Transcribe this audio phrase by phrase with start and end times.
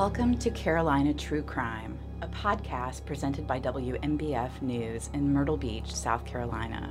[0.00, 6.24] Welcome to Carolina True Crime, a podcast presented by WMBF News in Myrtle Beach, South
[6.24, 6.90] Carolina,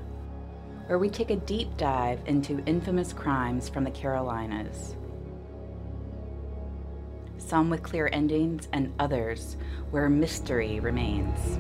[0.86, 4.96] where we take a deep dive into infamous crimes from the Carolinas.
[7.40, 9.58] Some with clear endings, and others
[9.90, 11.58] where mystery remains.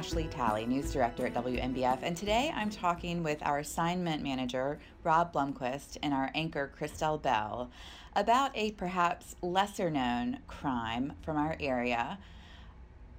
[0.00, 5.30] Ashley Talley, News Director at WMBF, and today I'm talking with our assignment manager, Rob
[5.30, 7.70] Blumquist, and our anchor, Christelle Bell,
[8.16, 12.16] about a perhaps lesser known crime from our area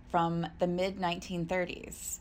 [0.09, 2.17] from the mid 1930s.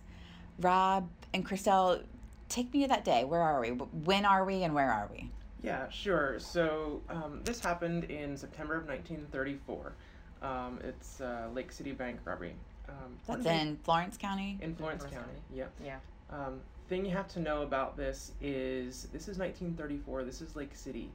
[0.58, 2.02] Rob and Christelle,
[2.50, 3.24] take me to that day.
[3.24, 3.70] Where are we?
[3.70, 5.30] When are we, and where are we?
[5.62, 6.38] Yeah, sure.
[6.38, 9.94] So um, this happened in September of 1934.
[10.42, 12.52] Um, it's uh, Lake City Bank robbery.
[12.90, 14.58] Um, That's in Florence County.
[14.60, 15.38] in Florence Florence County.
[15.54, 15.72] Yep.
[15.84, 15.98] Yeah.
[16.30, 20.24] Um, thing you have to know about this is this is 1934.
[20.24, 21.10] This is Lake City.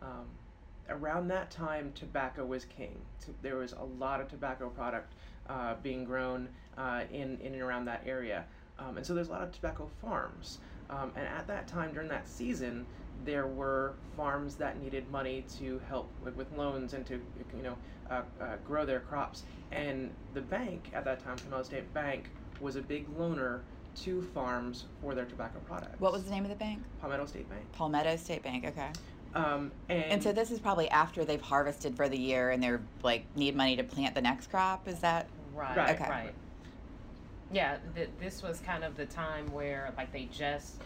[0.00, 0.26] Um,
[0.88, 2.98] around that time, tobacco was king.
[3.24, 5.12] T- there was a lot of tobacco product
[5.48, 8.44] uh, being grown uh, in in and around that area,
[8.78, 10.58] um, and so there's a lot of tobacco farms.
[10.90, 12.84] Um, and at that time, during that season,
[13.24, 17.14] there were farms that needed money to help with, with loans and to
[17.56, 17.76] you know
[18.10, 19.44] uh, uh, grow their crops.
[19.70, 22.28] And the bank at that time, Palmetto State Bank,
[22.60, 23.60] was a big loaner
[23.94, 26.00] to farms for their tobacco products.
[26.00, 26.82] What was the name of the bank?
[27.00, 27.70] Palmetto State Bank?
[27.72, 28.64] Palmetto State Bank.
[28.66, 28.88] Okay.
[29.34, 32.82] Um, and, And so this is probably after they've harvested for the year and they're
[33.02, 34.86] like need money to plant the next crop.
[34.88, 35.76] Is that Right.
[35.76, 36.00] Right.
[36.00, 36.10] Okay.
[36.10, 36.34] Right.
[37.52, 40.76] Yeah, th- this was kind of the time where like they just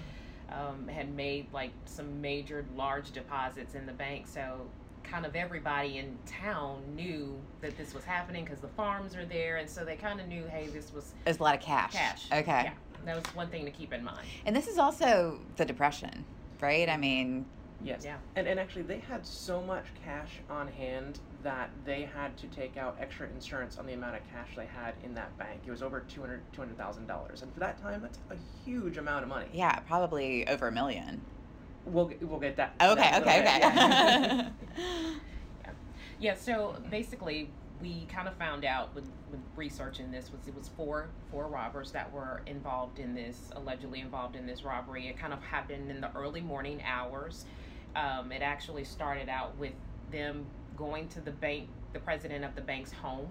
[0.50, 4.60] um, had made like some major large deposits in the bank, so
[5.02, 9.56] kind of everybody in town knew that this was happening because the farms are there,
[9.56, 11.92] and so they kind of knew, hey, this was there's a lot of cash?
[11.92, 12.26] cash.
[12.32, 12.62] Okay.
[12.64, 12.72] Yeah,
[13.04, 14.26] that was one thing to keep in mind.
[14.44, 16.24] And this is also the depression,
[16.60, 16.88] right?
[16.88, 17.46] I mean,
[17.82, 18.16] yes, Yeah.
[18.34, 22.76] and and actually they had so much cash on hand that they had to take
[22.76, 25.60] out extra insurance on the amount of cash they had in that bank.
[25.64, 29.46] It was over 200 $200,000, and for that time, that's a huge amount of money.
[29.52, 31.20] yeah, probably over a million.
[31.84, 32.74] We'll get- we'll get that.
[32.80, 34.42] Okay, that okay, okay.
[34.42, 34.52] bit,
[35.64, 35.70] yeah.
[36.18, 37.48] Yeah, so basically,
[37.80, 41.92] we kind of found out with, with researching this was it was four four robbers
[41.92, 45.06] that were involved in this allegedly involved in this robbery.
[45.06, 47.44] It kind of happened in the early morning hours.
[47.94, 49.74] Um, it actually started out with
[50.10, 50.46] them
[50.76, 53.28] going to the bank, the president of the bank's home.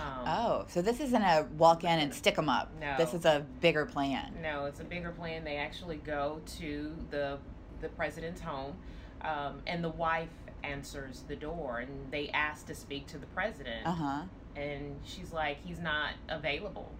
[0.00, 2.72] Um, oh, so this isn't a walk in and stick them up.
[2.80, 2.94] No.
[2.96, 4.32] This is a bigger plan.
[4.42, 5.44] No, it's a bigger plan.
[5.44, 7.38] They actually go to the
[7.82, 8.74] the president's home,
[9.20, 10.30] um, and the wife
[10.64, 13.86] answers the door, and they ask to speak to the president.
[13.86, 14.22] Uh huh.
[14.56, 16.90] and she's like, he's not available.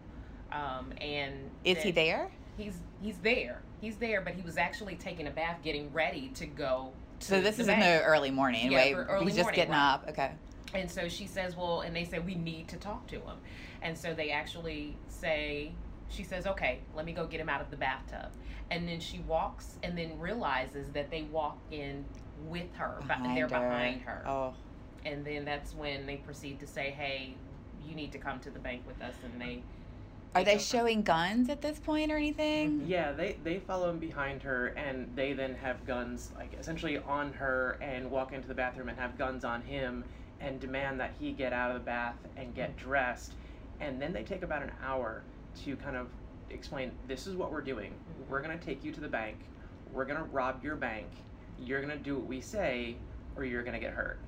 [0.53, 2.31] Um, and Is he there?
[2.59, 3.63] He's he's there.
[3.81, 6.93] He's there, but he was actually taking a bath, getting ready to go.
[7.21, 8.95] So this the is in the early morning, Yeah, right?
[8.97, 9.95] early He's just morning, getting right.
[9.95, 10.09] up.
[10.11, 10.33] Okay.
[10.75, 13.37] And so she says, well, and they say we need to talk to him,
[13.83, 15.73] and so they actually say,
[16.11, 18.31] she says, okay, let me go get him out of the bathtub,
[18.71, 22.05] and then she walks, and then realizes that they walk in
[22.49, 24.23] with her, but they're behind her.
[24.27, 24.55] Oh.
[25.05, 27.35] and then that's when they proceed to say, "Hey,
[27.87, 29.63] you need to come to the bank with us." And they
[30.35, 32.81] Are they showing guns at this point or anything?
[32.81, 32.91] Mm-hmm.
[32.91, 37.33] Yeah, they, they follow him behind her, and they then have guns, like essentially on
[37.33, 40.05] her, and walk into the bathroom and have guns on him,
[40.41, 42.89] and demand that he get out of the bath and get mm-hmm.
[42.89, 43.33] dressed,
[43.81, 45.23] and then they take about an hour
[45.65, 46.09] to kind of
[46.51, 47.91] explain, this is what we're doing.
[47.91, 48.31] Mm-hmm.
[48.31, 49.37] We're gonna take you to the bank.
[49.93, 51.07] We're gonna rob your bank.
[51.59, 52.97] You're gonna do what we say,
[53.37, 54.19] or you're gonna get hurt.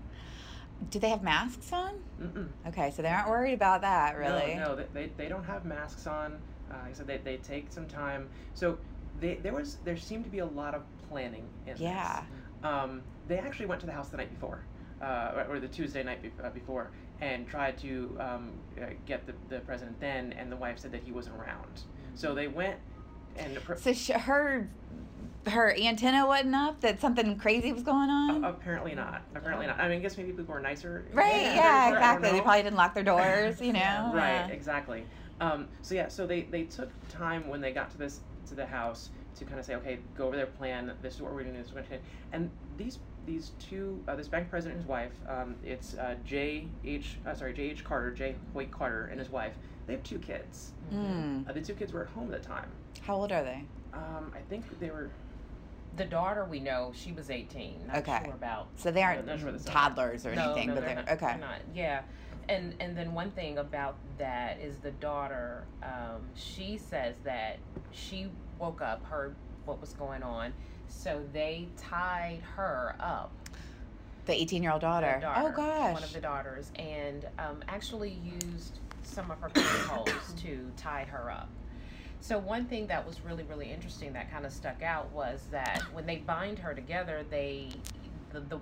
[0.91, 1.95] Do they have masks on?
[2.21, 2.49] Mm-mm.
[2.69, 4.55] Okay, so they aren't worried about that, really.
[4.55, 6.35] No, no, they, they, don't have masks on.
[6.71, 8.29] Uh, like I said they, they take some time.
[8.55, 8.79] So
[9.21, 12.21] they, there was there seemed to be a lot of planning in Yeah.
[12.63, 12.71] this.
[12.71, 14.63] Um, they actually went to the house the night before,
[15.03, 16.91] uh, or, the Tuesday night be- uh, before,
[17.21, 21.03] and tried to um, uh, get the, the president then, and the wife said that
[21.03, 21.83] he wasn't around.
[22.15, 22.77] So they went
[23.37, 24.69] and pre- So sh- her
[25.51, 28.45] her antenna wasn't up that something crazy was going on.
[28.45, 29.23] a- apparently not.
[29.35, 29.79] Apparently not.
[29.81, 31.05] I mean, I guess maybe people were nicer.
[31.13, 31.33] right?
[31.43, 32.31] Yeah, Yeah, before, I don't exactly.
[32.33, 33.79] They probably didn't lock their doors, you know.
[33.81, 34.13] Yeah.
[34.17, 35.05] right exactly
[35.41, 38.67] um, so yeah so they, they took time when they got to this to the
[38.67, 41.55] house to kind of say okay go over their plan this is what we're doing
[41.57, 42.01] this is what we're doing
[42.33, 46.67] and these these two uh, this bank president and his wife um, it's uh, J
[46.85, 49.53] H uh, sorry J H Carter J Hoyt Carter and his wife
[49.87, 51.49] they have two kids Mm.
[51.49, 52.69] uh, the two kids were at home at the time
[53.03, 53.63] How old are they?
[53.93, 55.11] um, I think they were
[55.99, 57.89] The daughter we know, she was 18.
[57.89, 58.21] Not Okay.
[58.25, 58.69] sure about.
[58.77, 61.27] So they aren't sure toddlers or No, anything, no, but they're they're not- okay.
[61.27, 61.61] they're not.
[61.75, 62.03] Yeah.
[62.49, 65.65] and and then one thing about that is the daughter.
[65.83, 67.59] Um, she says that
[67.91, 69.35] she woke up, heard
[69.67, 70.55] what was going on,
[70.89, 73.31] so they tied her up.
[74.27, 75.19] The 18 year old daughter.
[75.21, 75.43] daughter.
[75.47, 75.93] Oh gosh.
[75.95, 81.31] One of the daughters, and um, actually used some of her pantyhose to tie her
[81.31, 81.49] up.
[82.21, 85.83] So one thing that was really really interesting that kind of stuck out was that
[85.93, 87.69] when they bind her together, they
[88.33, 88.61] the, the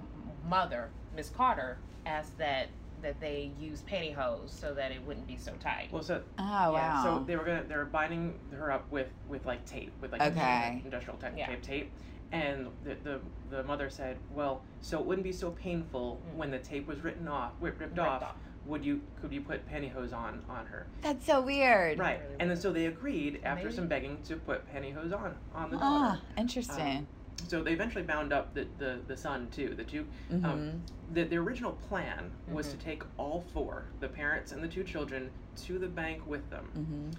[0.49, 2.69] mother Miss Carter asked that
[3.03, 5.89] that they use pantyhose so that it wouldn't be so tight.
[5.93, 7.03] Well, so oh yeah, wow.
[7.03, 10.23] so they were gonna they were binding her up with with like tape with like
[10.23, 10.81] Okay.
[10.85, 11.47] industrial type Yeah.
[11.47, 11.93] tape tape,
[12.33, 13.21] and the, the
[13.51, 16.37] the mother said, well, so it wouldn't be so painful Mm.
[16.37, 18.23] when the tape was written off, ripped, ripped, Ripped off.
[18.23, 18.37] off.
[18.67, 20.87] Would you could you put pantyhose on on her?
[21.03, 21.99] That's so weird.
[21.99, 25.37] Right, Really and then so they agreed after Maybe- some begging to put pantyhose on
[25.55, 26.19] on the daughter.
[26.19, 27.07] Ah, interesting.
[27.49, 29.75] So they eventually bound up the, the, the son too.
[29.77, 30.45] The two mm-hmm.
[30.45, 30.83] um,
[31.13, 32.81] the, the original plan was to Mhm.
[32.81, 35.31] take all four, the parents and the two children,
[35.65, 36.65] to the bank with them.
[36.75, 37.11] hmm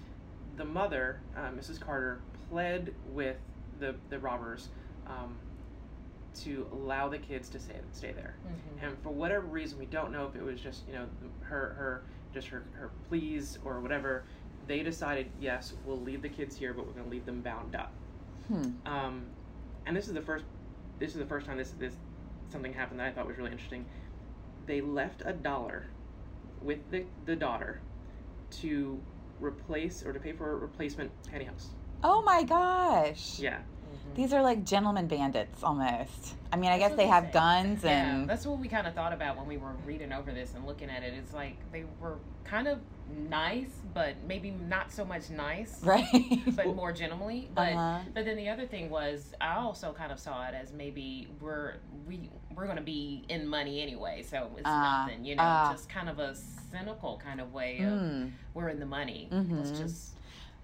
[0.58, 1.80] The mother, uh, Mrs.
[1.80, 2.20] Carter,
[2.50, 3.36] pled with
[3.78, 4.68] the, the robbers
[5.06, 5.36] um,
[6.34, 8.34] to allow the kids to stay, stay there.
[8.46, 8.88] Mhm.
[8.88, 11.06] And for whatever reason, we don't know if it was just, you know,
[11.40, 12.02] her, her
[12.32, 14.24] just her, her pleas or whatever,
[14.66, 17.74] they decided, yes, we'll leave the kids here, but we're going to leave them bound
[17.74, 17.92] up.
[18.48, 18.70] Hmm.
[18.86, 19.26] Um,
[19.86, 20.44] and this is the first
[20.98, 21.94] this is the first time this this
[22.50, 23.84] something happened that I thought was really interesting.
[24.66, 25.86] They left a dollar
[26.62, 27.80] with the, the daughter
[28.60, 29.00] to
[29.40, 31.68] replace or to pay for a replacement pantyhose.
[32.02, 33.38] Oh my gosh.
[33.38, 33.58] Yeah.
[34.18, 36.34] These are like gentleman bandits almost.
[36.52, 38.94] I mean, I That's guess they have guns Yeah, and that's what we kind of
[38.94, 41.14] thought about when we were reading over this and looking at it.
[41.14, 42.80] It's like they were kind of
[43.30, 46.40] nice, but maybe not so much nice, right.
[46.56, 47.48] but more gentlemanly.
[47.54, 48.00] But uh-huh.
[48.12, 51.74] but then the other thing was, I also kind of saw it as maybe we're
[52.08, 55.70] we we're gonna be in money anyway, so it's Ah, nothing, you know, ah.
[55.70, 56.34] just kind of a
[56.72, 58.32] cynical kind of way of Mm.
[58.52, 59.28] we're in the money.
[59.30, 59.78] Let's Mhm.
[59.78, 60.17] just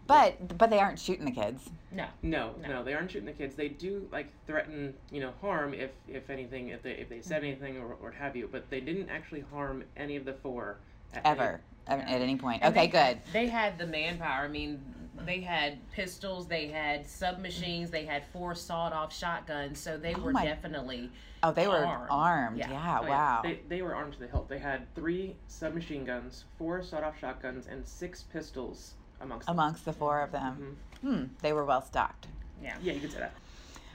[0.06, 1.70] But but they aren't shooting the kids.
[1.90, 2.06] no.
[2.22, 2.68] No, No.
[2.68, 3.54] no, they aren't shooting the kids.
[3.54, 7.38] They do like threaten, you know, harm if if anything, if they if they said
[7.42, 7.46] mm-hmm.
[7.46, 8.48] anything or, or what have you.
[8.50, 10.78] But they didn't actually harm any of the four
[11.14, 11.60] at Ever.
[11.86, 12.62] At, at any point.
[12.62, 13.20] And Okay, they- good.
[13.32, 14.44] They had the manpower.
[14.44, 14.82] I mean,
[15.26, 19.78] they had pistols, they had submachines, they had four sawed-off shotguns.
[19.78, 21.10] So they Oh were my- definitely
[21.42, 22.08] Oh, they were armed.
[22.10, 22.56] armed.
[22.58, 22.70] Yeah.
[22.70, 23.40] Yeah, Oh, wow.
[23.42, 24.48] They, they were armed to the hilt.
[24.48, 28.94] They had three submachine guns, four sawed-off shotguns, and six pistols
[29.25, 29.93] amongst them.
[29.93, 30.76] The four of them.
[31.03, 31.09] Mhm.
[31.09, 31.25] Hmm.
[31.43, 32.29] They were well stocked.
[32.62, 32.76] yeah.
[32.82, 33.35] Yeah, you could say that.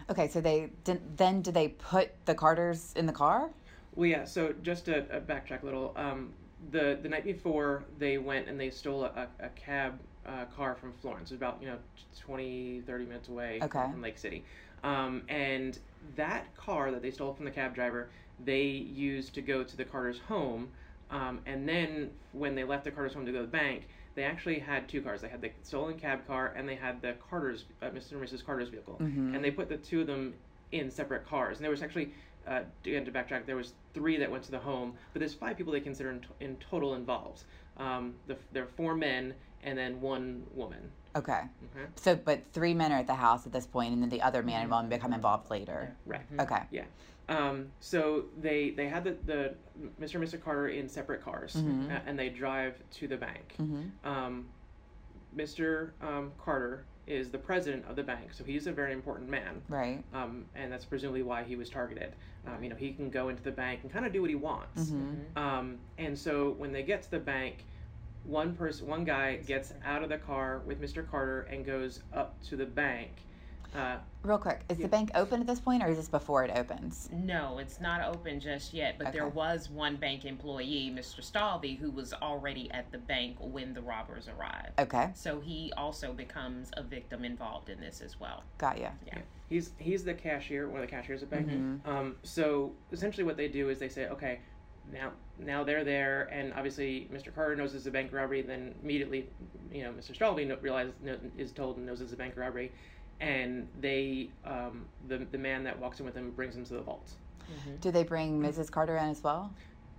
[0.09, 3.49] Okay, so they did, then did they put the Carters in the car?
[3.95, 4.25] Well, yeah.
[4.25, 6.33] So just to uh, backtrack a little, um,
[6.71, 10.75] the the night before they went and they stole a, a, a cab uh, car
[10.75, 11.31] from Florence.
[11.31, 11.77] It was about you know
[12.19, 13.79] 20, 30 minutes away Okay.
[13.91, 14.43] from Lake City,
[14.83, 15.77] um, and
[16.15, 18.09] that car that they stole from the cab driver,
[18.43, 20.69] they used to go to the Carter's home,
[21.11, 23.87] um, and then when they left the Carter's home to go to the bank.
[24.19, 25.21] They actually had two cars.
[25.21, 28.11] They had the stolen cab car and they had the Carter's, uh, Mr.
[28.11, 28.45] and Mrs.
[28.45, 28.97] Carter's vehicle.
[28.99, 29.33] Mm-hmm.
[29.33, 30.33] and they put the two of them
[30.73, 31.55] in separate cars.
[31.55, 32.11] And there was actually,
[32.45, 35.55] uh, again to backtrack, there was three that went to the home, but there's five
[35.55, 37.45] people they consider in, t- in total involved.
[37.79, 39.33] Um, the, there are four men
[39.63, 40.91] and then one woman.
[41.15, 41.41] okay.
[41.75, 41.85] Okay.
[41.95, 44.43] So, but three men are at the house at this point, and then the other
[44.43, 45.95] man and woman become involved later.
[46.05, 46.21] Right.
[46.35, 46.43] Mhm.
[46.43, 46.61] Okay.
[46.71, 46.83] Yeah.
[47.29, 49.53] Um, so they they had the, the
[50.01, 50.15] Mr.
[50.15, 50.41] and Mr.
[50.41, 51.89] Carter in separate cars, Mhm.
[51.95, 53.55] uh, and they drive to the bank.
[53.61, 54.07] Mm-hmm.
[54.09, 54.47] Um,
[55.35, 55.91] Mr.
[56.01, 59.61] Um, Carter is the president of the bank, so he's a very important man.
[59.67, 60.03] Right.
[60.13, 62.13] um, and that's presumably why he was targeted.
[62.47, 64.35] Um, you know, he can go into the bank and kind of do what he
[64.35, 64.83] wants.
[64.83, 65.37] Mm-hmm.
[65.37, 67.65] Um, and so when they get to the bank,
[68.23, 71.09] one person, one guy gets out of the car with Mr.
[71.09, 73.11] Carter and goes up to the bank.
[73.75, 74.83] Uh, Real quick, is Yeah.
[74.83, 77.09] the bank open at this point, or is this before it opens?
[77.11, 81.21] No, it's not open just yet, but there was one bank employee, Mr.
[81.21, 84.77] Stalvey, who was already at the bank when the robbers arrived.
[84.79, 88.43] Okay, So he also becomes a victim involved in this as well.
[88.57, 88.89] got you.
[89.47, 91.49] he's he's the cashier, one of the cashiers at the bank.
[91.49, 91.87] Mhm.
[91.87, 94.39] Um, so essentially, what they do is they say, okay,
[94.91, 97.33] now now they're there, and obviously Mr.
[97.33, 98.41] Carter knows it's a bank robbery.
[98.41, 99.29] Then immediately,
[99.71, 100.11] you know, Mr.
[100.15, 100.93] Stalvey no, realizes
[101.37, 102.71] is told and knows it's a bank robbery,
[103.19, 106.81] and they um, the the man that walks in with them brings him to the
[106.81, 107.11] vault.
[107.81, 108.69] Do they bring Mrs.
[108.69, 109.51] Carter in as well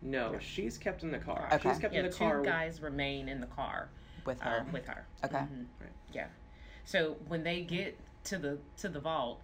[0.03, 0.39] No, No.
[0.39, 1.49] she's kept in the car.
[1.53, 1.69] Okay.
[1.69, 2.43] She's kept Yeah, in the two car.
[2.43, 3.89] guys remain in the car
[4.25, 4.61] with her?
[4.61, 5.05] uh, with her.
[5.25, 5.39] Okay.
[5.39, 5.67] Mhm.
[5.81, 5.91] Right.
[6.13, 6.29] Yeah.
[6.85, 9.43] So when they get to the to the vault,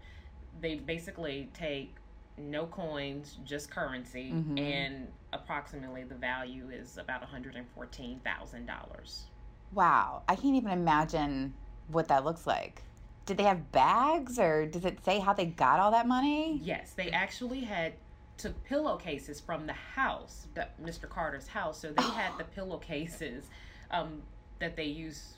[0.60, 1.96] they basically take
[2.38, 4.60] no coins, just currency, Mhm.
[4.60, 9.26] and approximately the value is about one hundred and fourteen thousand dollars.
[9.72, 11.54] Wow, I can't even imagine
[11.88, 12.82] what that looks like.
[13.26, 16.60] Did they have bags, or does it say how they got all that money?
[16.62, 17.94] Yes, they actually had
[18.38, 21.08] took pillowcases from the house, the, Mr.
[21.08, 21.80] Carter's house.
[21.80, 23.46] So they had the pillowcases
[23.90, 24.22] um,
[24.60, 25.34] that they use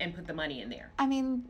[0.00, 0.90] and put the money in there.
[0.98, 1.44] I mean,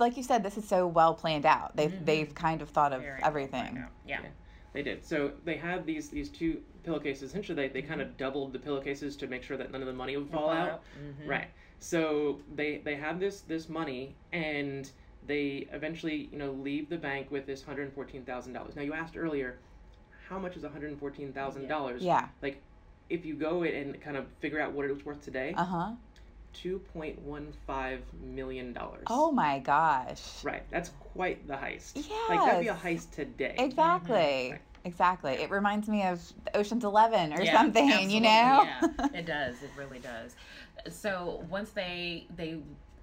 [0.00, 1.76] like you said, this is so well planned out.
[1.76, 3.50] They've they've kind of thought of Very everything.
[3.74, 3.86] planned.
[4.04, 4.20] Yeah.
[4.22, 4.28] Yeah.
[4.72, 5.04] They did.
[5.06, 7.30] So they had these these two pillowcases.
[7.30, 9.94] Essentially, they, they kind of doubled the pillowcases to make sure that none of the
[9.94, 10.82] money would fall out.
[10.98, 11.28] Mhm.
[11.28, 11.48] Right.
[11.78, 14.90] So they they had this this money and
[15.26, 18.76] they eventually you know leave the bank with this hundred fourteen thousand dollars.
[18.76, 19.58] Now you asked earlier,
[20.28, 22.02] how much is one hundred fourteen thousand dollars?
[22.02, 22.28] Yeah.
[22.42, 22.62] Like
[23.08, 25.90] if you go and kind of figure out what it was worth today, Uh huh.
[26.52, 29.04] two point one five million dollars.
[29.08, 30.22] Oh my gosh.
[30.42, 30.62] Right.
[30.70, 31.92] That's quite the heist.
[31.96, 32.06] Yes.
[32.28, 33.54] Like that'd be a heist today.
[33.58, 34.14] Exactly.
[34.52, 34.60] Right.
[34.84, 35.32] Exactly.
[35.32, 36.22] It reminds me of
[36.54, 38.28] Ocean's Eleven or Yeah, something, absolutely, you know?
[38.28, 38.80] yeah,
[39.14, 39.60] it does.
[39.60, 40.36] It really does.
[40.88, 42.58] So once they they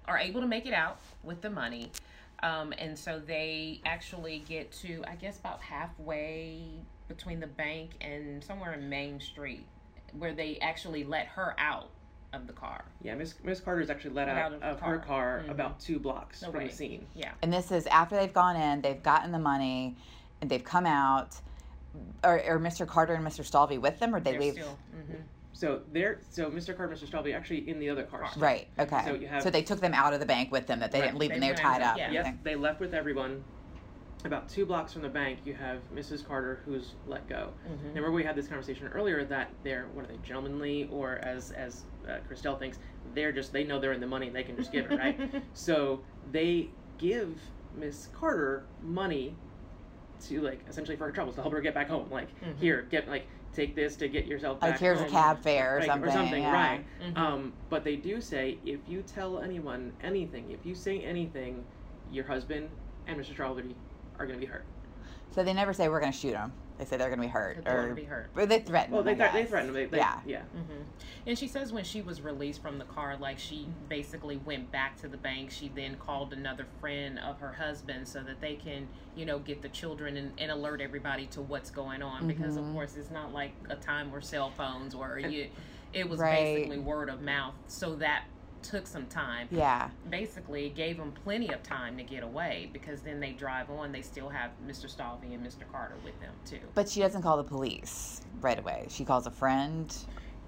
[0.07, 1.91] are able to make it out with the money,
[2.41, 6.61] um, and so they actually get to I guess about halfway
[7.07, 9.65] between the bank and somewhere in Main Street,
[10.17, 11.89] where they actually let her out
[12.31, 12.85] of the car.
[13.01, 15.05] Yeah, Miss Miss Carter's actually let Let out, out of the of her car.
[15.05, 15.51] car Mhm.
[15.51, 16.51] about two blocks Okay.
[16.51, 17.07] from the scene.
[17.13, 17.31] Yeah.
[17.41, 19.97] and this is after they've gone in, they've gotten the money,
[20.41, 21.39] and they've come out.
[22.23, 22.87] Or, or Mr.
[22.87, 23.45] Carter and Mr.
[23.47, 24.53] Stalvey with them, or they They're leave?
[24.53, 24.79] still.
[24.91, 25.13] hmm
[25.53, 26.75] So they're so Mr.
[26.75, 27.07] Carter, Mr.
[27.09, 28.27] Stalvey actually in the other car.
[28.29, 28.41] still.
[28.41, 28.67] Right.
[28.79, 29.01] Okay.
[29.05, 30.79] So you have- they took them out of the bank with them.
[30.79, 31.05] That they Right.
[31.07, 31.97] didn't leave They them there went tied up.
[31.97, 32.05] yeah.
[32.05, 32.39] and Yep, everything.
[32.43, 33.43] they left with everyone.
[34.25, 36.25] About two blocks from the bank, you have Mrs.
[36.25, 37.53] Carter who's let go.
[37.67, 41.51] hmm Remember we had this conversation earlier that they're what are they gentlemanly or as
[41.51, 42.79] as uh, Christelle thinks
[43.13, 45.19] they're just they know they're in the money they can just give it right.
[45.53, 47.41] so they give
[47.73, 49.35] Miss Carter money
[50.21, 52.09] to like essentially for her troubles to help her get back home.
[52.09, 52.57] Like Mhm.
[52.57, 55.77] here, get like take this to get yourself back Like here's a cab fare or
[55.79, 56.09] Right, something.
[56.09, 56.51] or something, yeah.
[56.53, 56.85] right?
[57.01, 57.17] Mhm.
[57.17, 61.63] Um, but they do say if you tell anyone anything, if you say anything,
[62.11, 62.69] your husband
[63.07, 63.31] and Mr.
[63.33, 63.75] Strawberry
[64.19, 64.65] are going to be hurt.
[65.31, 66.53] So they never say we're going to shoot them.
[66.77, 68.29] They say they're going to be hurt, They're or gonna be hurt.
[68.35, 68.93] or they threaten.
[68.93, 69.75] Well, they, them, I thre- they threaten them.
[69.75, 70.19] They, they, yeah.
[70.25, 70.41] yeah.
[70.41, 70.81] hmm
[71.27, 74.99] And she says when she was released from the car, like she basically went back
[75.01, 75.51] to the bank.
[75.51, 79.61] She then called another friend of her husband so that they can, you know, get
[79.61, 82.27] the children and, and alert everybody to what's going on.
[82.27, 82.73] Because of Mhm.
[82.73, 85.47] course, it's not like a time where cell phones or And- you.
[85.93, 86.55] It was Right.
[86.55, 87.53] basically word of mouth.
[87.67, 88.23] So that
[88.63, 89.47] took some time.
[89.51, 89.89] Yeah.
[90.09, 93.91] Basically, gave them plenty of time to get away because then they drive on.
[93.91, 94.85] They still have Mr.
[94.93, 95.69] Stalvey and Mr.
[95.71, 96.59] Carter with them too.
[96.73, 98.85] But she doesn't call the police right away.
[98.89, 99.95] She calls a friend.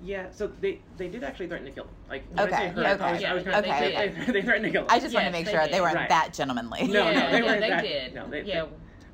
[0.03, 1.89] Yeah, so they they did actually threaten to kill him.
[2.10, 3.69] Like when I Okay, say her, yeah, I was, okay, I was yeah, gonna, they
[3.69, 4.27] they, did.
[4.27, 4.88] they, they threatened to kill him.
[4.89, 5.74] I just wanted Yes, to make they sure did.
[5.74, 6.10] they weren't Right.
[6.10, 6.88] that gentlemanly.
[6.88, 8.13] No, no, they yeah, weren't they that- did.
[8.15, 8.65] no, they- yeah,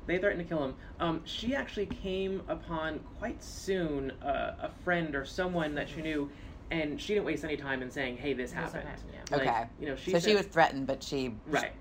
[0.06, 0.74] They threatened to kill him.
[0.98, 6.28] Um, she actually came upon quite soon uh, a friend or someone that she knew,
[6.72, 9.36] and she didn't waste any time in saying, "Hey, this This happened." happened, yeah.
[9.36, 9.64] Like, Okay.
[9.78, 11.34] You know, she so said, she was threatened, but she.
[11.46, 11.72] right.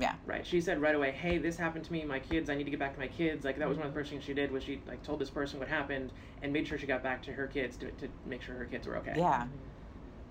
[0.00, 0.14] Yeah.
[0.26, 0.46] Right.
[0.46, 2.04] She said right away, "Hey, this happened to me.
[2.04, 2.48] My kids.
[2.48, 4.10] I need to get back to my kids." Like that was one of the first
[4.10, 6.12] things she did was she like told this person what happened
[6.42, 8.86] and made sure she got back to her kids to, to make sure her kids
[8.86, 9.14] were okay.
[9.16, 9.46] Yeah.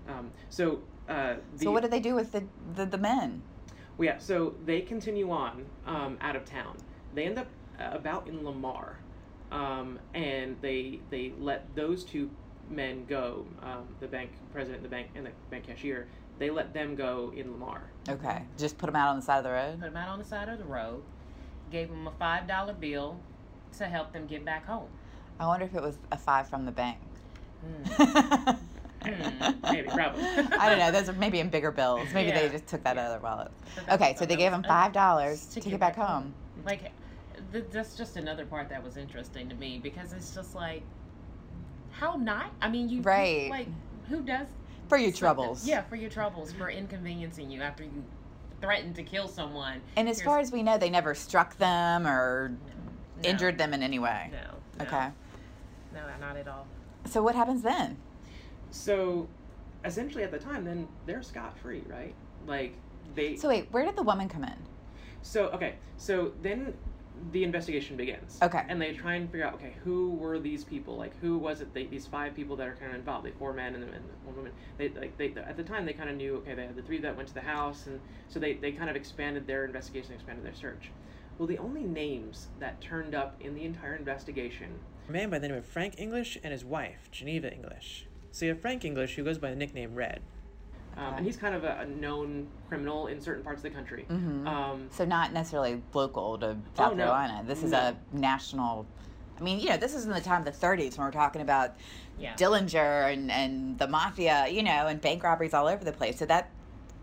[0.08, 0.80] Um, so.
[1.08, 2.44] Uh, the, So what did they do with the
[2.74, 3.42] the, the men?
[3.98, 6.76] Well, yeah, so they continue on um, out of town.
[7.14, 7.48] They end up
[7.78, 8.98] uh, about in Lamar,
[9.52, 12.30] um, and they they let those two
[12.70, 13.46] men go.
[13.62, 16.06] Um, the bank president, the bank, and the bank cashier.
[16.38, 17.82] They let them go in Lamar.
[18.08, 18.42] Okay.
[18.56, 19.80] Just put them out on the side of the road.
[19.80, 21.02] put them out on the side of the road,
[21.70, 23.18] gave them a five dollar bill
[23.78, 24.88] to help them get back home.
[25.40, 26.98] I wonder if it was a five from the bank.
[27.64, 28.58] Mm.
[29.04, 30.22] Maybe, probably.
[30.24, 30.90] I don't know.
[30.90, 32.08] Those are maybe in bigger bills.
[32.12, 33.50] Maybe they just took that out of their wallet.
[33.90, 36.34] Okay, so they gave them uh, five dollars to get back home.
[36.64, 36.92] Like,
[37.52, 40.82] th- that's just another part that was interesting to me because it's just like,
[41.98, 42.52] how not?
[42.62, 43.50] I mean, you Right.
[43.50, 43.66] Like,
[44.08, 44.46] who does
[44.88, 45.66] For your something- troubles.
[45.66, 48.04] Yeah, for your troubles, for inconveniencing you after you
[48.60, 49.80] threatened to kill someone.
[49.96, 52.50] And as Here's- far as we know, they never struck them or
[53.22, 53.28] No.
[53.28, 54.30] injured them in any way.
[54.32, 54.38] No.
[54.78, 54.84] no.
[54.84, 55.08] Okay.
[55.92, 56.66] No, not at all.
[57.06, 57.96] So what happens then?
[58.70, 59.26] so,
[59.84, 62.14] essentially, at the time, then they're scot free, right?
[62.46, 62.74] Like
[63.14, 63.36] they.
[63.36, 64.54] So wait, where did the woman come in?
[65.22, 66.74] So okay, so then
[67.32, 68.38] the investigation begins.
[68.42, 68.64] Okay.
[68.68, 70.96] And they try and figure out okay, who were these people?
[70.96, 71.72] Like who was it?
[71.74, 73.26] They, these five people that are kind of involved.
[73.26, 74.52] The four men and, the, and the one woman.
[74.76, 76.98] They like they at the time they kind of knew okay they had the three
[76.98, 80.44] that went to the house and so they they kind of expanded their investigation, expanded
[80.44, 80.90] their search.
[81.38, 84.80] Well, the only names that turned up in the entire investigation.
[85.08, 88.06] A man by the name of Frank English and his wife, Geneva English.
[88.32, 90.20] So you have Frank English, who goes by the nickname Red.
[90.98, 94.04] Um, and he's kind of a, a known criminal in certain parts of the country.
[94.10, 94.46] Mhm.
[94.46, 97.04] Um, So not necessarily local to South Oh, no.
[97.04, 97.44] Carolina.
[97.46, 97.78] This is No.
[97.78, 98.84] a national.
[99.38, 101.40] I mean, you know, this is in the time of the 30s when we're talking
[101.42, 101.76] about
[102.18, 102.34] Yeah.
[102.34, 106.18] Dillinger and, and the mafia, you know, and bank robberies all over the place.
[106.18, 106.50] So that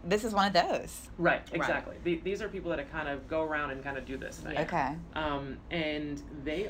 [0.03, 1.09] this is one of those.
[1.17, 1.95] right, exactly.
[2.03, 4.57] The, these are people that kind of go around and kind of do this thing.
[4.57, 4.95] Okay.
[5.15, 6.69] Um, and they,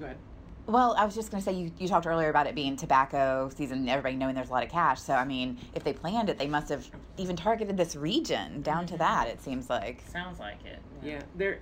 [0.00, 0.16] go ahead.
[0.66, 3.50] Well, I was just going to say you, you talked earlier about it being tobacco
[3.54, 5.00] season, everybody knowing there's a lot of cash.
[5.00, 6.88] So, I mean, if they planned it, they must have
[7.18, 10.02] even targeted this region down to that, it seems like.
[10.08, 10.78] Sounds like it.
[11.02, 11.58] Yeah, they're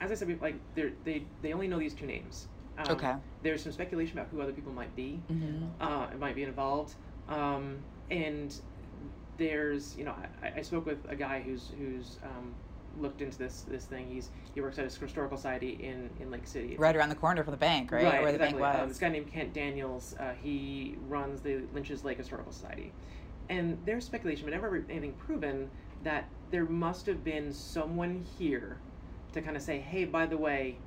[0.00, 2.46] as I said, like they're, they they only know these two names.
[2.78, 3.14] Um, Okay.
[3.42, 5.20] There's some speculation about who other people might be.
[5.28, 6.94] hmm uh, might be involved.
[7.28, 7.78] Um,
[8.10, 8.54] and
[9.36, 12.54] there's, you know, I, I spoke with a guy who's who's um,
[13.00, 14.08] looked into this this thing.
[14.10, 16.72] He's he works at a historical society in in Lake City.
[16.72, 18.04] It's Right around the corner from the bank, right?
[18.04, 18.62] Right, Where the exactly.
[18.62, 20.14] bank Um, this guy named Kent Daniels.
[20.18, 22.92] Uh, he runs the Lynch's Lake Historical Society,
[23.48, 25.70] and there's speculation, but never anything proven,
[26.04, 28.78] that there must have been someone here
[29.32, 30.78] to kind of say, hey, by the way,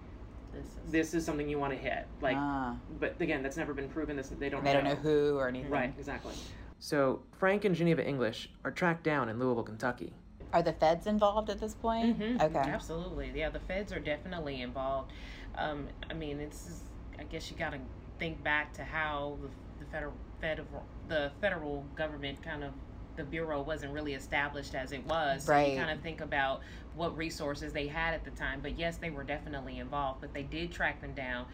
[0.54, 2.06] This is this is something you want to hit.
[2.22, 4.16] Like, ah, but again, that's never been proven.
[4.18, 4.64] This they don't.
[4.64, 5.72] they don't know who or anything.
[5.72, 6.34] Right, exactly.
[6.80, 10.14] So Frank and Geneva English are tracked down in Louisville, Kentucky.
[10.54, 12.20] Are the feds involved at this point?
[12.20, 12.70] Mhm, Okay.
[12.70, 13.32] Absolutely.
[13.34, 15.12] Yeah, the feds are definitely involved.
[15.56, 16.66] Um, I mean, it's.
[16.66, 16.84] just-
[17.20, 17.80] I guess you got to
[18.18, 22.72] think back to how the, the federal federal the federal government kind of
[23.16, 25.44] the bureau wasn't really established as it was.
[25.46, 25.74] So Right.
[25.74, 26.62] you kind of think about
[26.96, 28.60] what resources they had at the time.
[28.62, 30.22] But yes, they were definitely involved.
[30.22, 31.46] But they did track them down.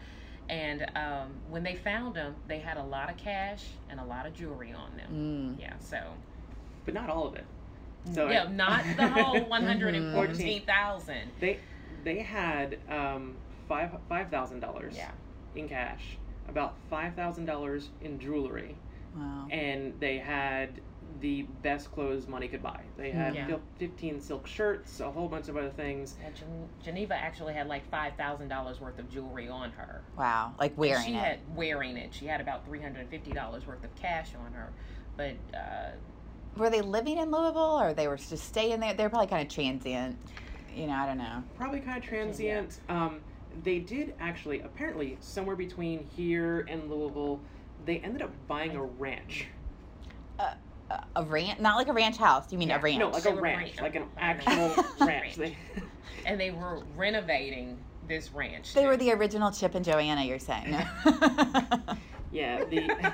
[0.48, 4.24] And um, when they found them, they had a lot of cash and a lot
[4.24, 5.56] of jewelry on them.
[5.58, 5.60] Mm.
[5.60, 6.00] Yeah, so
[6.86, 7.44] But not all of it.
[8.14, 10.14] So yeah, I- not the whole one hundred and Mm-hmm.
[10.14, 11.30] fourteen thousand.
[11.40, 11.58] They
[12.04, 13.36] they had um,
[13.68, 15.10] five five thousand dollars Yeah.
[15.54, 18.76] in cash, about five thousand dollars in jewelry,
[19.16, 19.46] Wow.
[19.50, 20.80] and they had
[21.20, 22.80] the best clothes money could buy.
[22.96, 23.56] They had Yeah.
[23.78, 26.16] fifteen silk shirts, a whole bunch of other things.
[26.22, 30.02] Yeah, Gen- Geneva actually had like five thousand dollars worth of jewelry on her.
[30.16, 30.54] Wow.
[30.60, 31.18] Like wearing she it.
[31.18, 32.14] had wearing it.
[32.14, 34.70] She had about three hundred and fifty dollars worth of cash on her,
[35.16, 35.90] but uh,
[36.56, 38.94] Were they living in Louisville or they were just staying there?
[38.94, 40.16] They're probably kind of transient.
[40.74, 41.42] You know, I don't know.
[41.56, 42.80] Probably kind of transient.
[42.88, 43.20] Um,
[43.64, 47.40] they did actually, apparently, somewhere between here and Louisville,
[47.84, 49.46] they ended up buying a ranch.
[50.38, 50.56] A,
[51.16, 52.50] a ranch, not like a ranch house.
[52.52, 52.78] You mean Yeah.
[52.78, 52.98] a ranch?
[52.98, 55.36] No, like They a ranch, ranch- like an actual ranch.
[55.38, 55.54] ranch.
[56.26, 58.74] And they were renovating this ranch.
[58.74, 58.88] They too.
[58.88, 60.24] were the original Chip and Joanna.
[60.24, 60.74] You're saying?
[62.32, 63.12] Yeah, the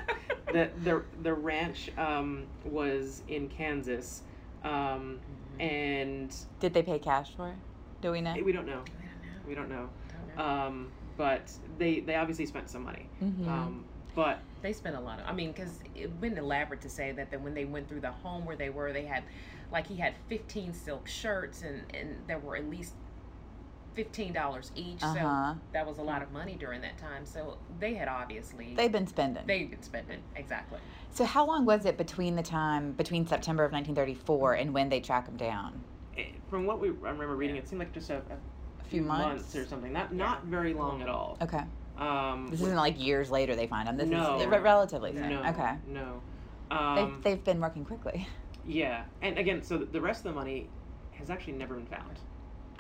[0.54, 4.22] the the, the ranch um, was in Kansas,
[4.62, 5.18] um,
[5.58, 7.56] and Did they pay cash for it?
[8.00, 8.34] Do we know?
[8.42, 8.72] we don't know.
[8.72, 9.40] I don't know.
[9.48, 10.42] We don't know.
[10.42, 13.08] Um, but they they obviously spent some money.
[13.22, 13.48] Mhm.
[13.48, 15.26] Um, but they spent a lot of.
[15.26, 18.12] I mean, because it went elaborate to say that, that when they went through the
[18.12, 19.24] home where they were, they had,
[19.72, 22.94] like, he had fifteen silk shirts, and and there were at least
[23.94, 25.02] fifteen dollars each.
[25.02, 25.54] Uh-huh.
[25.54, 27.24] So that was a lot of money during that time.
[27.24, 29.44] So they had obviously They've been spending.
[29.46, 30.78] they've been spending exactly.
[31.12, 35.00] so how long was it between the time between September of 1934 and when they
[35.00, 35.80] track them down?
[36.18, 39.02] eh, from what we I remember reading, it seemed like just a, a A few
[39.02, 39.54] months.
[39.56, 39.92] or something.
[39.92, 41.38] Not not very long at all.
[41.40, 41.62] Okay.
[41.96, 43.96] Um, This isn't like years later they find them.
[43.96, 44.36] This No.
[44.40, 45.28] is re- relatively soon.
[45.30, 45.74] no, Okay.
[45.86, 46.20] no.
[46.70, 48.26] They've, Um, they've been working quickly.
[48.66, 50.68] yeah, and again, so the rest of the money
[51.12, 52.18] has actually never been found.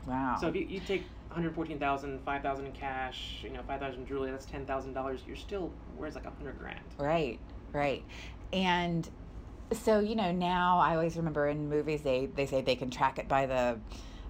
[0.06, 0.36] Wow.
[0.40, 4.46] So if you, you take 114,000, 5,000 in cash, you know, 5,000 in jewelry, that's
[4.46, 5.18] $10,000.
[5.26, 6.80] You're still, where's like 100 grand?
[6.98, 7.38] Right,
[7.72, 8.04] right.
[8.52, 9.08] And
[9.72, 13.18] so, you know, now I always remember in movies they, they say they can track
[13.18, 13.78] it by the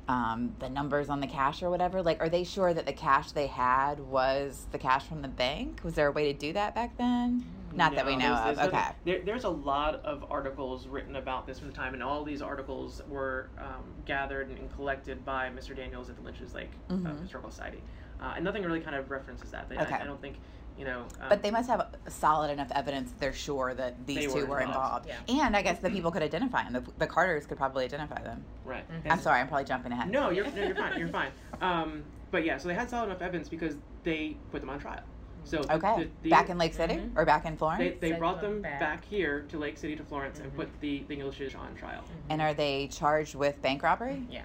[0.06, 2.02] um, the numbers on the cash or whatever.
[2.02, 5.80] Like, are they sure that the cash they had was the cash from the bank?
[5.82, 7.44] Was there a way to do that back then?
[7.76, 8.56] Not that we know there's- of.
[8.56, 8.76] there's Okay.
[8.76, 12.24] nothing- There, there's a lot of articles written about this from the time, and all
[12.24, 15.76] these articles were um, gathered and collected by Mr.
[15.76, 17.20] Daniels at the Lynch's Lake uh, Mhm.
[17.20, 17.82] Historical Society.
[18.20, 19.68] Uh, and nothing really kind of references that.
[19.68, 19.94] They, Okay.
[19.94, 20.36] I, I don't think,
[20.78, 21.00] you know.
[21.20, 24.60] Um, But they must have solid enough evidence that they're sure that these two were
[24.60, 25.06] involved.
[25.06, 25.30] involved.
[25.30, 26.72] And I guess the people could identify them.
[26.72, 28.44] The, the Carters could probably identify them.
[28.64, 28.84] Right.
[28.88, 29.10] Mhm.
[29.10, 30.10] I'm sorry, I'm probably jumping ahead.
[30.10, 30.98] No, you're, no, you're fine.
[30.98, 31.30] You're fine.
[31.60, 35.00] Um, but yeah, so they had solid enough evidence because they put them on trial.
[35.44, 36.04] So Okay.
[36.04, 37.12] the- the- back in Lake City Mhm.
[37.16, 37.78] or back in Florence?
[38.00, 38.80] They, they brought them them back.
[38.80, 39.04] back.
[39.04, 40.56] here to Lake City to Florence and Mhm.
[40.56, 42.02] put the, the Englishes on trial.
[42.30, 44.24] and are they charged with bank robbery?
[44.28, 44.44] Yeah,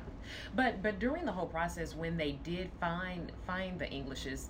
[0.53, 4.49] but but during the whole process, when they did find find the Englishes,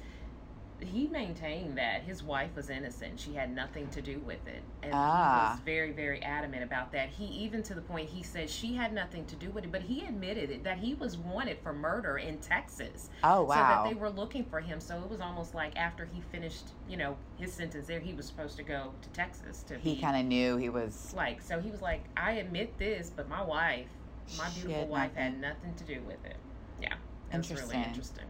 [0.82, 3.20] he maintained that his wife was innocent.
[3.20, 5.48] She had nothing to do with it, and Ah.
[5.48, 7.10] he was very very adamant about that.
[7.10, 9.82] He even to the point he said she had nothing to do with it, but
[9.82, 13.10] he admitted it, that he was wanted for murder in Texas.
[13.24, 13.56] Oh, wow.
[13.56, 14.80] So that they were looking for him.
[14.80, 18.26] So it was almost like after he finished, you know, his sentence there, he was
[18.28, 21.14] supposed to go to Texas to he kind of knew he was.
[21.16, 21.42] like.
[21.42, 23.90] So he was like, I admit this, but my wife,
[24.38, 25.72] my beautiful had wife, had nothing.
[25.72, 26.38] nothing to do with it.
[26.82, 26.94] Yeah,
[27.32, 27.84] it was really Interesting.
[27.84, 28.26] interesting.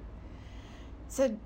[1.07, 1.37] So,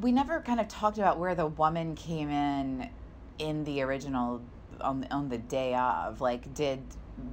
[0.00, 2.90] we never kind of talked about where the woman came in
[3.38, 4.40] in the original
[4.80, 6.20] on on the day of.
[6.20, 6.82] Like, did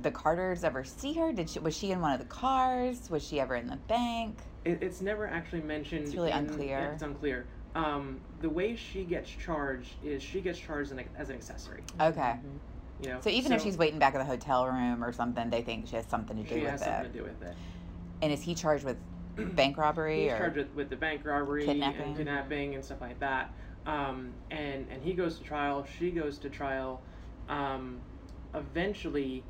[0.01, 1.31] the Carters ever see her?
[1.31, 3.09] Did she was she in one of the cars?
[3.09, 4.39] Was she ever in the bank?
[4.65, 6.05] It, it's never actually mentioned.
[6.05, 6.91] It's really in- unclear.
[6.93, 7.45] It's unclear.
[7.75, 11.83] Um, the way she gets charged is she gets charged an, as an accessory.
[12.01, 12.35] Okay.
[13.03, 13.21] You know.
[13.21, 15.95] So even if she's waiting back at the hotel room or something, they think she
[15.95, 16.85] has something to do she with has it.
[16.85, 17.55] something to do with it.
[18.21, 18.97] And is he charged with
[19.55, 22.01] bank robbery He's or charged with, with the bank robbery Kidnapping?
[22.01, 23.53] and kidnapping and stuff like that.
[23.85, 25.85] Um, and and he goes to trial.
[25.97, 27.01] She goes to trial.
[27.47, 27.99] Um,
[28.53, 29.43] eventually,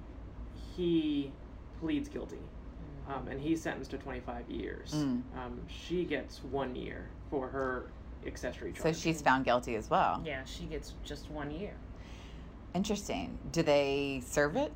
[0.76, 1.32] he
[1.80, 2.42] pleads guilty,
[3.10, 4.94] um, and he's sentenced to 25 years.
[4.94, 5.22] Mm.
[5.36, 7.88] Um, she gets one year for her
[8.26, 10.22] accessory so she's found guilty as well?
[10.26, 11.74] Yeah, she gets just one year.
[12.74, 13.38] Interesting.
[13.52, 14.72] Do they serve it?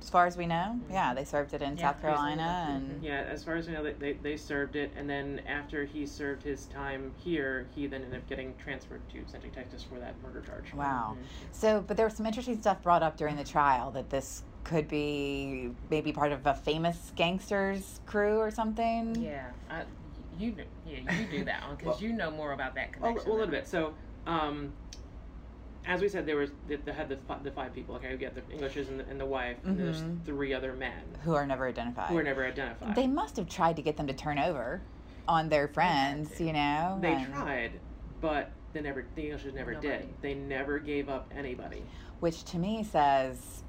[0.00, 3.24] As far as we know, yeah, they served it in Yeah, South Carolina, and Yeah,
[3.28, 6.42] as far as we know, they, they, they served it, and then after he served
[6.42, 10.40] his time here, he then ended up getting transferred to Central Texas for that murder
[10.40, 10.72] charge.
[10.72, 11.16] wow.
[11.18, 11.24] Mhm.
[11.52, 14.86] So, but there was some interesting stuff brought up during the trial that this could
[14.88, 19.14] be maybe part of a famous gangsters crew or something.
[19.16, 19.82] Yeah, I,
[20.38, 22.92] you do- yeah you do that one because Well- you know more about that A,
[22.92, 23.28] connection.
[23.30, 23.66] a little bit.
[23.66, 23.94] So,
[24.26, 24.74] um,
[25.86, 27.94] as we said, there was they, they had the, fi- the five people.
[27.96, 30.24] Okay, we got the Englishes and the, and the wife, and there's Mhm.
[30.24, 32.08] three other men Who are never identified.
[32.10, 32.94] who were never identified.
[32.94, 34.80] They must have tried to get them to turn over
[35.26, 36.44] on their friends, to.
[36.44, 36.98] you know.
[37.00, 37.72] They and- tried,
[38.20, 39.04] but they never.
[39.14, 39.88] The Englishes never Nobody.
[39.88, 40.08] did.
[40.20, 41.82] They never gave up anybody.
[42.20, 43.62] which to me says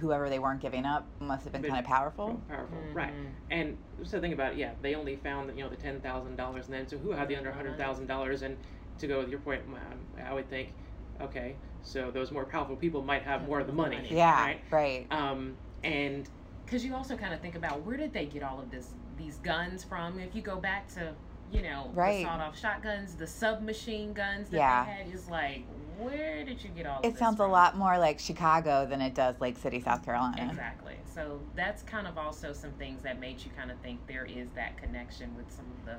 [0.00, 2.38] whoever they weren't giving up must have been Been kind of powerful.
[2.46, 3.10] Powerful, right?
[3.14, 3.26] Mhm.
[3.50, 4.58] And so think about it.
[4.58, 7.26] Yeah, they only found you know the ten thousand dollars, and then so who had
[7.28, 8.42] the under hundred thousand dollars?
[8.42, 8.58] And
[8.98, 10.72] to go with your point, um, I would think,
[11.20, 14.08] okay, so those more powerful people might have more of the money, Money.
[14.14, 14.60] Yeah, right?
[14.70, 15.06] right.
[15.10, 16.28] Um, and
[16.64, 19.36] because you also kind of think about where did they get all of this these
[19.36, 21.14] guns from if you go back to
[21.52, 22.18] you know Right.
[22.18, 24.84] the sawed-off shotguns the submachine guns that Yeah.
[24.84, 25.64] they had is like
[25.98, 29.00] where did you get all of It this sounds a lot more like Chicago than
[29.00, 30.48] it does Lake City, South Carolina.
[30.50, 34.24] exactly so that's kind of also some things that made you kind of think there
[34.26, 35.96] is that connection with some of the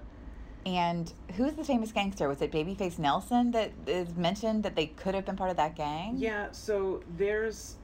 [0.68, 2.28] And who's the famous gangster?
[2.28, 5.78] Was it Babyface Nelson that is mentioned that they could have been part of that
[5.78, 6.18] gang?
[6.18, 7.76] yeah, so there's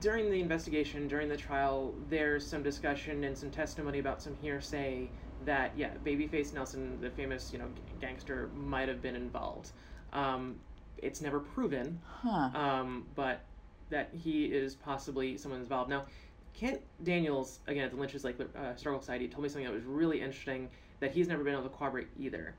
[0.00, 5.08] during the investigation, during the trial, there's some discussion and some testimony about some hearsay
[5.44, 7.68] that yeah, Babyface Nelson, the famous you know
[8.00, 9.70] gangster, might have been involved.
[10.12, 10.56] Um,
[10.98, 12.50] it's never proven, Huh.
[12.54, 13.44] um, but
[13.90, 15.90] that he is possibly someone involved.
[15.90, 16.06] Now,
[16.54, 19.84] Kent Daniels, again at the Lynch's Lake uh, Historical Society, told me something that was
[19.84, 20.68] really interesting
[21.02, 22.54] that he's never been able to corroborate either.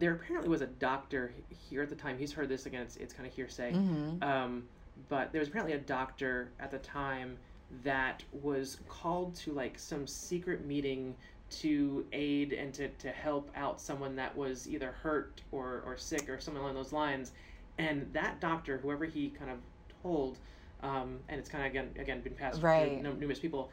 [0.00, 2.18] There apparently was a doctor here at the time.
[2.18, 2.82] He's heard this again.
[2.82, 3.72] It's, it's kind of hearsay.
[3.72, 4.64] hmm Um,
[5.08, 7.38] but there was apparently a doctor at the time
[7.84, 11.14] that was called to like some secret meeting
[11.50, 16.28] to aid and to, to help out someone that was either hurt or, or sick
[16.28, 17.30] or something along those lines.
[17.78, 19.58] And that doctor, whoever he kind of
[20.02, 20.40] told,
[20.82, 23.00] um, and it's kind of again again been passed Right.
[23.02, 23.70] to numerous people,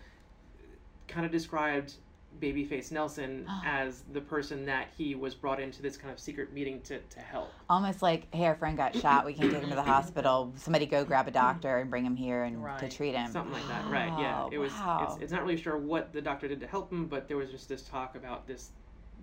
[1.07, 1.95] kind of described
[2.41, 6.81] Babyface Nelson as the person that he was brought into this kind of secret meeting
[6.81, 7.51] to, to help.
[7.69, 9.25] Almost like, hey, our friend got shot.
[9.25, 10.51] We can't take him to the hospital.
[10.55, 13.31] Somebody go grab a doctor and bring him here and to treat him.
[13.31, 14.13] Something like that, right?
[14.19, 14.71] Yeah, it was.
[14.73, 15.07] wow.
[15.11, 17.49] It's, it's not really sure what the doctor did to help him, but there was
[17.51, 18.69] just this talk about this.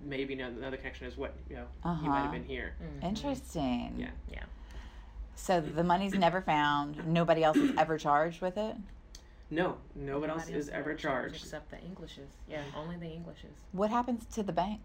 [0.04, 2.22] Maybe another connection is what you know he might Uh-huh.
[2.24, 2.74] have been here.
[2.82, 3.04] Mhm.
[3.08, 3.94] Interesting.
[3.98, 4.08] Yeah.
[4.32, 4.42] yeah
[5.36, 7.06] So the money's never found.
[7.06, 8.74] Nobody else is ever charged with it.
[9.52, 11.34] No, nobody else Nobody is ever charged.
[11.36, 12.30] except the Englishes.
[12.48, 13.52] Yeah, only the Englishes.
[13.72, 14.80] What happens to the bank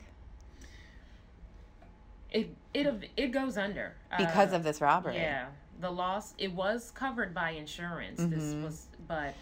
[2.29, 5.15] It it it goes under because Uh, of this robbery?
[5.15, 5.45] Yeah,
[5.79, 8.17] the loss it was covered by insurance.
[8.25, 8.63] This Mhm.
[8.63, 9.33] was, but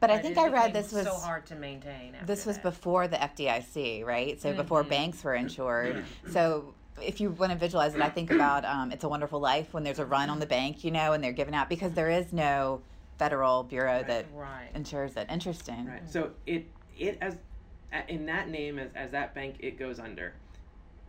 [0.00, 2.16] But I think I read this was so hard to maintain.
[2.16, 2.62] After this was that.
[2.64, 4.40] before the FDIC, right?
[4.42, 4.88] So before Mhm.
[4.88, 6.04] banks were insured.
[6.26, 9.72] So if you want to visualize it, I think about um, "It's a Wonderful Life"
[9.72, 12.10] when there's a run on the bank, you know, and they're giving out because there
[12.10, 12.82] is no
[13.18, 14.06] federal bureau Right.
[14.06, 14.68] that right.
[14.74, 15.28] insures it.
[15.30, 15.86] Interesting.
[15.86, 16.08] Right.
[16.08, 16.66] So it
[16.98, 17.38] it as
[18.08, 20.34] in that name as, as that bank it goes under.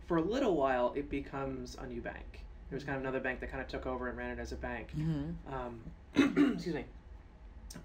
[0.06, 2.44] For a little while, it becomes a new bank.
[2.70, 4.52] There was kind of another bank that kind of took over and ran it as
[4.52, 4.90] a bank.
[4.92, 5.80] hmm Um,
[6.54, 6.84] excuse me.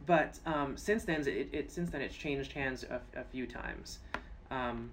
[0.06, 4.00] But um, since then, it, it since then it's changed hands a, a few times.
[4.50, 4.92] Um,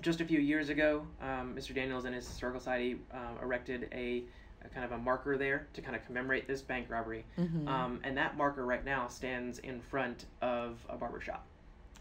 [0.00, 1.74] just a few years ago, um, Mr.
[1.74, 4.24] Daniels and his historical society um, erected a,
[4.64, 7.24] a kind of a marker there to kind of commemorate this bank robbery.
[7.36, 11.44] hmm Um, and that marker right now stands in front of a barber shop.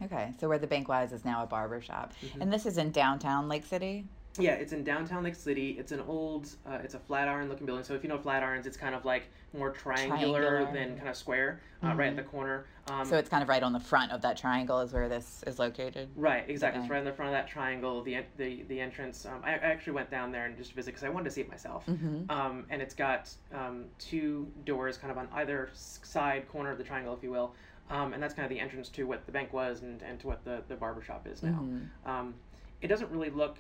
[0.02, 2.42] Okay, so where the bank was is now a barber shop, Mhm.
[2.42, 4.06] and this is in downtown Lake City.
[4.40, 5.76] Yeah, it's in downtown Lake City.
[5.78, 7.84] It's an old, uh, it's a Flatiron looking building.
[7.84, 10.74] So if you know Flatirons, it's kind of like more triangular, Triangular.
[10.74, 12.66] than kind of square, uh, right at the corner.
[12.90, 15.44] Um, so it's kind of right on the front of that triangle is where this
[15.46, 16.10] is located.
[16.16, 16.82] Right, exactly.
[16.82, 18.02] It's right in the front of that triangle.
[18.02, 19.26] The the the entrance.
[19.26, 21.42] Um, I, I actually went down there and just visit because I wanted to see
[21.42, 21.86] it myself.
[21.86, 26.80] hmm Um, and it's got um, two doors, kind of on either side corner of
[26.80, 27.54] the triangle, if you will.
[27.92, 30.28] Um, and that's kind of the entrance to what the bank was and, and to
[30.28, 31.52] what the the barber shop is now.
[31.52, 32.34] hmm Um,
[32.82, 33.58] it doesn't really look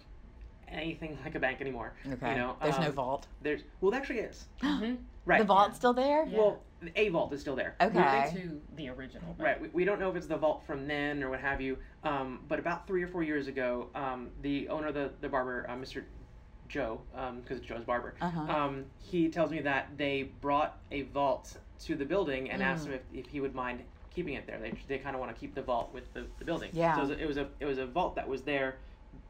[0.73, 1.93] anything like a bank anymore.
[2.11, 2.31] Okay.
[2.31, 3.27] You know, There's no um, vault.
[3.41, 4.45] There's well, there actually is.
[4.61, 4.97] Mhm.
[5.25, 5.39] Right.
[5.39, 6.25] The vault's still there?
[6.27, 6.37] Yeah.
[6.37, 6.59] Well,
[6.97, 7.75] a vault is still there.
[7.79, 8.29] Okay.
[8.33, 9.33] to the original.
[9.37, 9.61] but- Right.
[9.61, 11.77] We, we don't know if it's the vault from then or what have you.
[12.03, 15.65] Um, but about three or four years ago, um, the owner of the, the barber,
[15.69, 16.03] uh, Mr.
[16.67, 16.99] Joe,
[17.41, 18.41] because it's Joe's barber, Uh-huh.
[18.51, 22.91] um, he tells me that they brought a vault to the building and asked Mm.
[22.91, 23.81] him if, if he would mind
[24.13, 24.59] keeping it there.
[24.59, 26.69] They, they kind of want to keep the vault with the, the building.
[26.73, 26.95] Yeah.
[26.95, 28.75] So it was, a, it was a it was a vault that was there,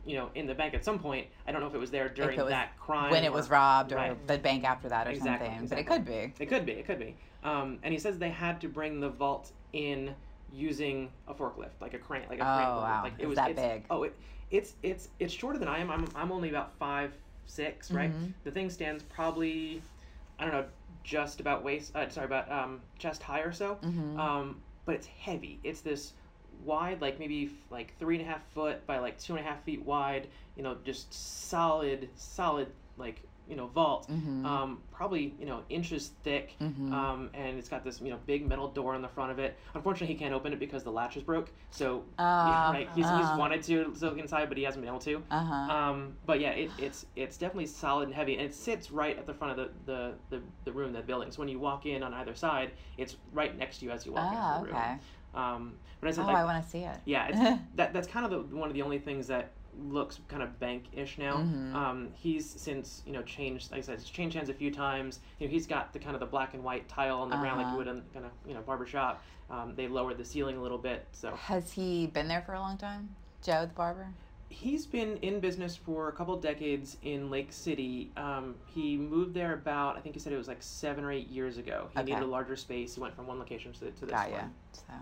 [0.06, 1.28] you know, in the bank at some point.
[1.48, 3.50] I don't know if it was there during was that crime when it or- was
[3.50, 4.28] robbed or right.
[4.28, 5.68] the bank after that or Exactly, something.
[5.68, 6.34] But it could be.
[6.40, 6.72] It could be.
[6.74, 7.16] It could be.
[7.44, 10.14] Um, and he says they had to bring the vault in
[10.54, 12.68] using a forklift, like a crane, like a Oh, crane.
[12.68, 13.02] wow.
[13.04, 13.86] Like It's that it's- big.
[13.90, 14.16] Oh, it,
[14.52, 15.90] it's it's it's shorter than I am.
[15.90, 17.12] I'm I'm only about five
[17.46, 18.12] six, right?
[18.14, 18.34] Mhm.
[18.44, 19.82] The thing stands probably,
[20.38, 20.66] I don't know,
[21.04, 21.96] just about waist.
[21.96, 23.78] Uh, sorry, about um, chest high or so.
[23.84, 24.18] Mhm.
[24.20, 25.60] Um, but it's heavy.
[25.64, 26.14] It's this
[26.66, 29.48] wide, like maybe f- like three and a half foot by like two and a
[29.50, 30.28] half feet wide.
[30.56, 34.10] You know, just solid, solid like you know vault.
[34.10, 34.46] Mhm.
[34.46, 36.56] Um, probably you know inches thick.
[36.62, 36.94] Mhm.
[36.94, 39.58] Um, and it's got this you know big metal door on the front of it.
[39.74, 41.52] Unfortunately, he can't open it because the latch is broke.
[41.72, 43.18] So Ah, yeah, right, he's, ah.
[43.18, 45.22] he's wanted to look inside, but he hasn't been able to.
[45.30, 45.54] Uh-huh.
[45.54, 49.26] Um, but yeah, it, it's it's definitely solid and heavy, and it sits right at
[49.26, 51.30] the front of the, the, the, the room, the building.
[51.32, 54.14] So when you walk in on either side, it's right next to you as you
[54.14, 54.98] walk Ah, into the okay.
[55.34, 56.98] Um, but I said Oh, like I want to see it.
[57.06, 59.52] yeah, it's, that that's kind of the, one of the only things that
[59.90, 61.38] looks kind of bank-ish now.
[61.38, 61.74] Mhm.
[61.74, 65.20] Um, he's since you know changed, like I said, it's changed hands a few times.
[65.40, 67.58] You know, he's got the kind of the black and white tile on the ground
[67.58, 67.74] like Uh-huh.
[67.74, 69.24] you would in kind of you know barber shop.
[69.50, 72.60] Um, they lowered the ceiling a little bit, so Has he been there for a
[72.60, 73.16] long time?
[73.42, 74.08] Joe the barber?
[74.50, 78.12] he's been in business for a couple decades in Lake City.
[78.16, 81.28] Um, he moved there about, I think he said it was like seven or eight
[81.28, 81.88] years ago.
[81.92, 82.12] He Okay.
[82.12, 82.94] needed a larger space.
[82.94, 84.54] He went from one location to, to this Got one.
[84.74, 84.94] So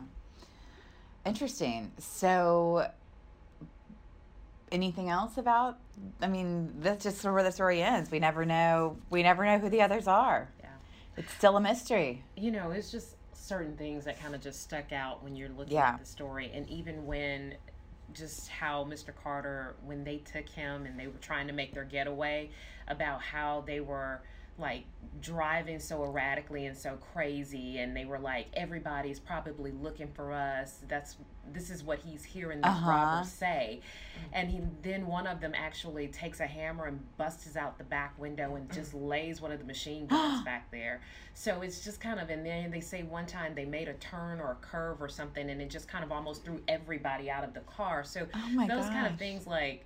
[1.25, 1.91] interesting.
[1.97, 2.87] So
[4.71, 5.77] anything else about
[6.21, 8.09] I mean, that's just sort of where the story ends.
[8.09, 10.49] We never know we never know who the others are.
[10.59, 10.69] Yeah.
[11.17, 12.23] It's still a mystery.
[12.35, 15.73] you know, it's just certain things that kind of just stuck out when you're looking
[15.73, 15.89] Yeah.
[15.89, 17.55] at the story, and even when
[18.13, 19.13] just how Mr.
[19.23, 22.49] Carter, when they took him and they were trying to make their getaway,
[22.87, 24.21] about how they were
[24.57, 24.83] like
[25.21, 30.79] driving so erratically and so crazy and they were like everybody's probably looking for us.
[30.87, 31.17] That's
[31.51, 33.23] this is what he's hearing these Uh-huh.
[33.23, 33.81] say.
[34.31, 38.17] And he then one of them actually takes a hammer and busts out the back
[38.19, 41.01] window and just lays one of the machine guns back there.
[41.33, 44.39] So it's just kind of and then they say one time they made a turn
[44.39, 47.53] or a curve or something and it just kind of almost threw everybody out of
[47.53, 48.03] the car.
[48.03, 49.85] So Oh those kind of things like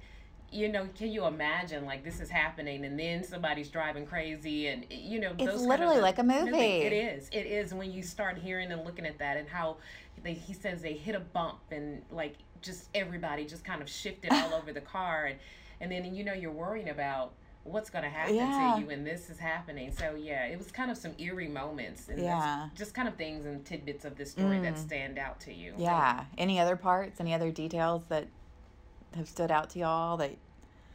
[0.55, 4.85] you know can you imagine like this is happening and then somebody's driving crazy and
[4.89, 6.51] you know It's those kind literally of like a movie.
[6.81, 9.77] it is it is when you start hearing and looking at that and how
[10.23, 14.31] they, he says they hit a bump and like just everybody just kind of shifted
[14.31, 15.39] all over the car and
[15.81, 18.73] and then you know you're worrying about what's going to happen Yeah.
[18.75, 22.07] to you when this is happening so yeah it was kind of some eerie moments
[22.09, 22.69] and Yeah.
[22.75, 24.77] just kind of things and tidbits of this story that Mm.
[24.77, 26.25] stand out to you Yeah.
[26.37, 28.27] Any other parts, any other details that
[29.15, 30.31] have stood out to y'all that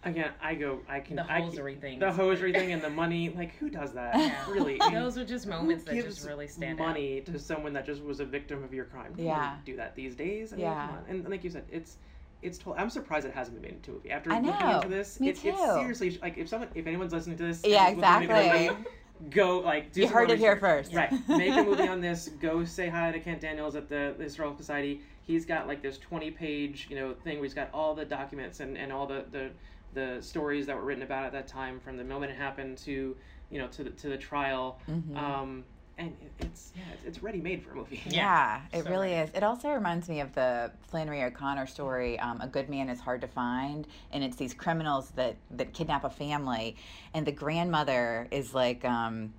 [0.03, 1.17] Again, I go, I can.
[1.17, 3.29] the I, hosiery thing The hosiery thing and the money.
[3.37, 4.17] Like, who does that?
[4.17, 4.51] Yeah.
[4.51, 4.79] Really?
[4.93, 8.19] Those are just moments that just really stand out money to someone that just was
[8.21, 9.13] a victim of your crime.
[9.19, 9.57] Yeah.
[9.67, 10.53] do that these days.
[10.53, 10.87] I mean, Yeah.
[10.87, 11.05] come on.
[11.09, 11.99] And like you said, it's
[12.43, 12.57] it's.
[12.57, 14.11] Told, I'm surprised it hasn't been made into a movie.
[14.11, 17.61] After looking into this, Me it's, seriously like if someone, if anyone's listening to this,
[17.63, 18.69] Yeah, and is looking to make a exactly.
[18.71, 18.85] movie,
[19.29, 20.95] Go like do You heard it here first.
[20.95, 21.13] Right.
[21.29, 22.29] Make a movie on this.
[22.41, 25.03] Go say hi to Kent Daniels at the, the Historical Society.
[25.27, 28.61] He's got like this 20 page, you know, thing where he's got all the documents
[28.61, 29.51] and, and all the, the
[29.94, 33.16] the stories that were written about at that time from the moment it happened to,
[33.50, 34.79] you know, to the to the trial.
[34.88, 35.16] Mhm.
[35.16, 35.64] Um
[35.98, 38.00] and it's yeah, it's, it's ready made for a movie.
[38.07, 39.31] Yeah, it So really is.
[39.35, 43.20] It also reminds me of the Flannery O'Connor story, um, "A Good Man Is Hard
[43.20, 46.76] to Find," and it's these criminals that that kidnap a family,
[47.12, 48.85] and the grandmother is like.
[48.85, 49.35] Um,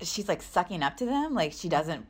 [0.00, 2.06] She's like sucking up to them, like she doesn't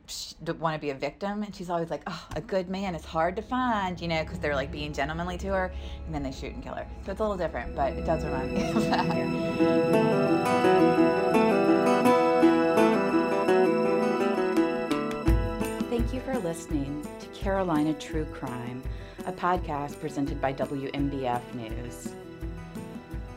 [0.59, 3.35] want to be a victim, and she's always like, "Oh, a good man is hard
[3.37, 5.71] to find," you know, because they're like being gentlemanly to her,
[6.05, 6.85] and then they shoot and kill her.
[7.03, 9.05] So it's a little different, but it does remind me of that.
[15.89, 18.83] Thank you for listening to Carolina True Crime,
[19.25, 22.13] a podcast presented by WMBF News.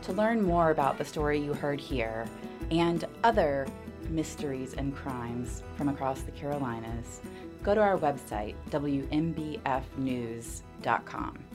[0.02, 2.26] To learn more about the story you heard here
[2.70, 3.66] and other
[4.12, 7.20] mysteries and crimes from across the Carolinas,
[7.62, 11.51] go to our website, WMBFnews.com.